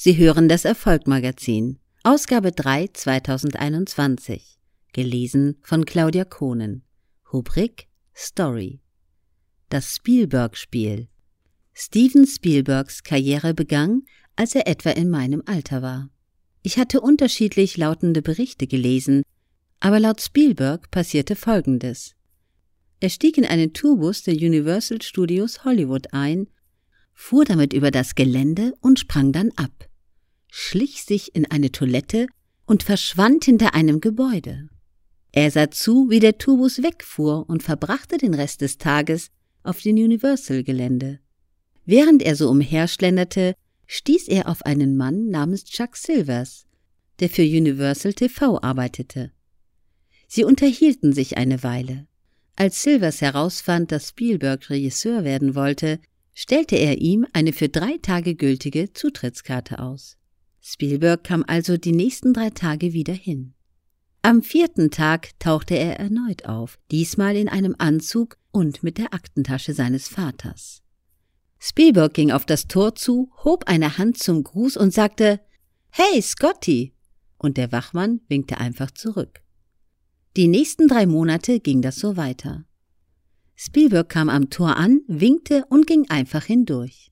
[0.00, 4.60] Sie hören das Erfolgmagazin, Ausgabe 3 2021,
[4.92, 6.84] gelesen von Claudia Kohnen,
[7.32, 8.80] Rubrik Story.
[9.70, 11.08] Das Spielberg-Spiel.
[11.74, 14.02] Steven Spielbergs Karriere begann,
[14.36, 16.10] als er etwa in meinem Alter war.
[16.62, 19.24] Ich hatte unterschiedlich lautende Berichte gelesen,
[19.80, 22.14] aber laut Spielberg passierte Folgendes.
[23.00, 26.46] Er stieg in einen Tourbus der Universal Studios Hollywood ein,
[27.14, 29.87] fuhr damit über das Gelände und sprang dann ab,
[30.50, 32.26] schlich sich in eine Toilette
[32.66, 34.68] und verschwand hinter einem Gebäude.
[35.32, 39.30] Er sah zu, wie der Tourbus wegfuhr und verbrachte den Rest des Tages
[39.62, 41.20] auf dem Universal-Gelände.
[41.84, 43.54] Während er so umherschlenderte,
[43.86, 46.66] stieß er auf einen Mann namens Chuck Silvers,
[47.20, 49.32] der für Universal TV arbeitete.
[50.26, 52.06] Sie unterhielten sich eine Weile.
[52.56, 56.00] Als Silvers herausfand, dass Spielberg Regisseur werden wollte,
[56.34, 60.16] stellte er ihm eine für drei Tage gültige Zutrittskarte aus.
[60.60, 63.54] Spielberg kam also die nächsten drei Tage wieder hin.
[64.22, 69.72] Am vierten Tag tauchte er erneut auf, diesmal in einem Anzug und mit der Aktentasche
[69.72, 70.82] seines Vaters.
[71.58, 75.40] Spielberg ging auf das Tor zu, hob eine Hand zum Gruß und sagte
[75.90, 76.94] Hey, Scotty!
[77.38, 79.42] Und der Wachmann winkte einfach zurück.
[80.36, 82.64] Die nächsten drei Monate ging das so weiter.
[83.56, 87.10] Spielberg kam am Tor an, winkte und ging einfach hindurch.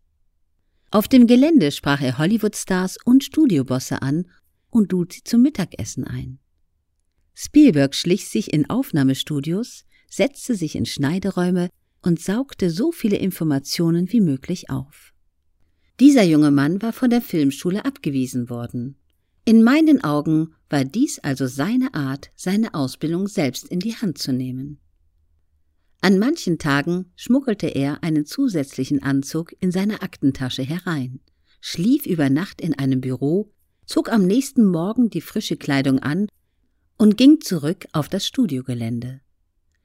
[0.90, 4.26] Auf dem Gelände sprach er Hollywood-Stars und Studiobosse an
[4.70, 6.38] und lud sie zum Mittagessen ein.
[7.34, 11.68] Spielberg schlich sich in Aufnahmestudios, setzte sich in Schneideräume
[12.02, 15.12] und saugte so viele Informationen wie möglich auf.
[15.98, 18.96] Dieser junge Mann war von der Filmschule abgewiesen worden.
[19.44, 24.32] In meinen Augen war dies also seine Art, seine Ausbildung selbst in die Hand zu
[24.32, 24.78] nehmen.
[26.06, 31.18] An manchen Tagen schmuggelte er einen zusätzlichen Anzug in seine Aktentasche herein,
[31.60, 33.50] schlief über Nacht in einem Büro,
[33.86, 36.28] zog am nächsten Morgen die frische Kleidung an
[36.96, 39.20] und ging zurück auf das Studiogelände.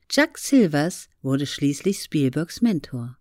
[0.09, 3.17] Chuck Silvers wurde schließlich Spielbergs Mentor.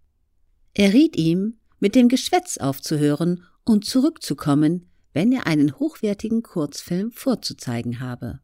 [0.74, 8.00] Er riet ihm, mit dem Geschwätz aufzuhören und zurückzukommen, wenn er einen hochwertigen Kurzfilm vorzuzeigen
[8.00, 8.40] habe.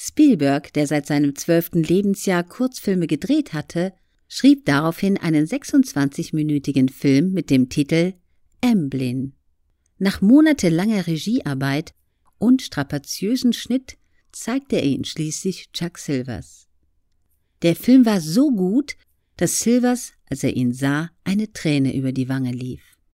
[0.00, 3.92] Spielberg, der seit seinem zwölften Lebensjahr Kurzfilme gedreht hatte,
[4.28, 8.14] schrieb daraufhin einen 26-minütigen Film mit dem Titel
[8.60, 9.32] Emblin.
[9.98, 11.94] Nach monatelanger Regiearbeit
[12.38, 13.98] und strapaziösen Schnitt
[14.30, 16.68] zeigte er ihn schließlich Chuck Silvers.
[17.62, 18.96] Der Film war so gut,
[19.36, 22.97] dass Silvers, als er ihn sah, eine Träne über die Wange lief.